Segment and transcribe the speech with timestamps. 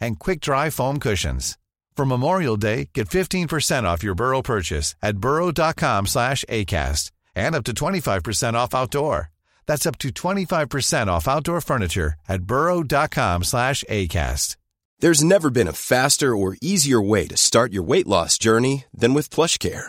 [0.00, 1.58] and quick-dry foam cushions.
[1.96, 7.64] For Memorial Day, get 15% off your Burrow purchase at burrow.com slash ACAST and up
[7.64, 9.30] to 25% off outdoor.
[9.66, 14.56] That's up to 25% off outdoor furniture at burrow.com slash ACAST.
[15.00, 19.12] There's never been a faster or easier way to start your weight loss journey than
[19.12, 19.88] with PlushCare.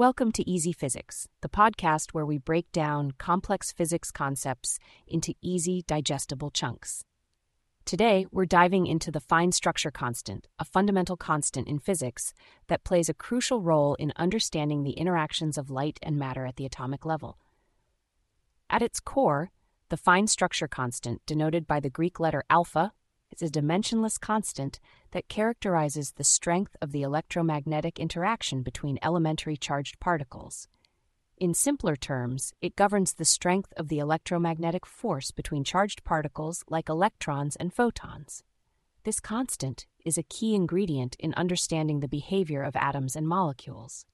[0.00, 5.84] Welcome to Easy Physics, the podcast where we break down complex physics concepts into easy,
[5.86, 7.04] digestible chunks.
[7.84, 12.32] Today, we're diving into the fine structure constant, a fundamental constant in physics
[12.68, 16.64] that plays a crucial role in understanding the interactions of light and matter at the
[16.64, 17.36] atomic level.
[18.70, 19.50] At its core,
[19.90, 22.94] the fine structure constant, denoted by the Greek letter alpha,
[23.32, 24.80] is a dimensionless constant
[25.12, 30.68] that characterizes the strength of the electromagnetic interaction between elementary charged particles.
[31.36, 36.88] In simpler terms, it governs the strength of the electromagnetic force between charged particles like
[36.88, 38.44] electrons and photons.
[39.04, 44.04] This constant is a key ingredient in understanding the behavior of atoms and molecules.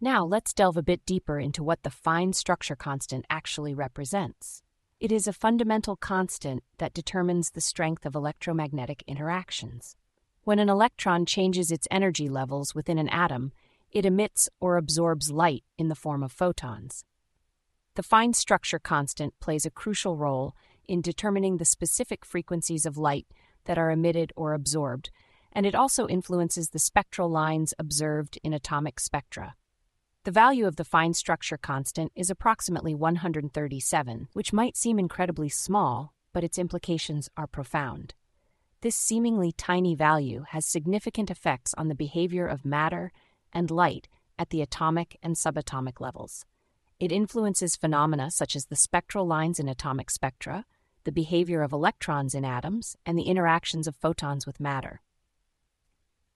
[0.00, 4.62] Now, let's delve a bit deeper into what the fine structure constant actually represents.
[5.00, 9.96] It is a fundamental constant that determines the strength of electromagnetic interactions.
[10.44, 13.52] When an electron changes its energy levels within an atom,
[13.90, 17.06] it emits or absorbs light in the form of photons.
[17.94, 20.54] The fine structure constant plays a crucial role
[20.86, 23.26] in determining the specific frequencies of light
[23.64, 25.10] that are emitted or absorbed,
[25.50, 29.54] and it also influences the spectral lines observed in atomic spectra.
[30.24, 36.12] The value of the fine structure constant is approximately 137, which might seem incredibly small,
[36.34, 38.12] but its implications are profound.
[38.82, 43.12] This seemingly tiny value has significant effects on the behavior of matter
[43.54, 44.08] and light
[44.38, 46.44] at the atomic and subatomic levels.
[46.98, 50.66] It influences phenomena such as the spectral lines in atomic spectra,
[51.04, 55.00] the behavior of electrons in atoms, and the interactions of photons with matter.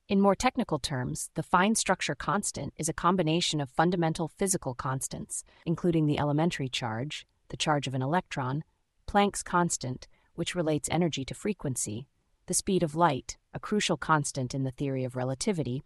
[0.07, 5.45] In more technical terms, the fine structure constant is a combination of fundamental physical constants,
[5.65, 8.65] including the elementary charge, the charge of an electron,
[9.07, 12.07] Planck's constant, which relates energy to frequency,
[12.45, 15.83] the speed of light, a crucial constant in the theory of relativity,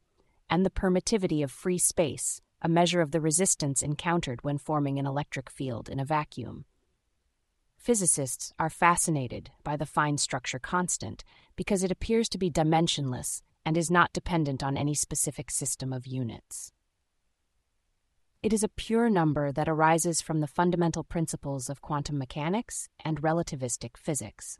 [0.50, 5.06] and the permittivity of free space, a measure of the resistance encountered when forming an
[5.06, 6.64] electric field in a vacuum.
[7.76, 11.22] Physicists are fascinated by the fine structure constant
[11.54, 16.06] because it appears to be dimensionless and is not dependent on any specific system of
[16.06, 16.72] units.
[18.42, 23.20] It is a pure number that arises from the fundamental principles of quantum mechanics and
[23.20, 24.58] relativistic physics.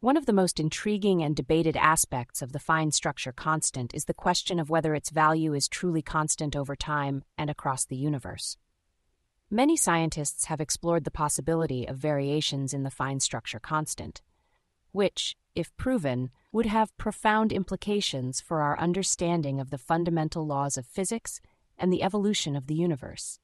[0.00, 4.12] One of the most intriguing and debated aspects of the fine structure constant is the
[4.12, 8.58] question of whether its value is truly constant over time and across the universe.
[9.50, 14.20] Many scientists have explored the possibility of variations in the fine structure constant,
[14.92, 20.86] which, if proven, would have profound implications for our understanding of the fundamental laws of
[20.86, 21.40] physics
[21.78, 23.38] and the evolution of the universe.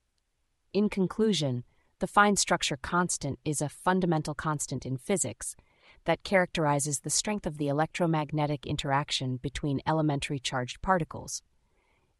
[0.72, 1.65] In conclusion,
[1.99, 5.56] the fine structure constant is a fundamental constant in physics
[6.05, 11.43] that characterizes the strength of the electromagnetic interaction between elementary charged particles.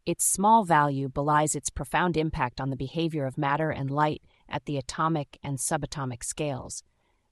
[0.07, 4.65] Its small value belies its profound impact on the behavior of matter and light at
[4.65, 6.83] the atomic and subatomic scales,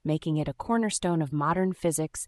[0.03, 2.27] making it a cornerstone of modern physics